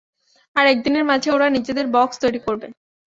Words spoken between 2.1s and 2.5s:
তৈরি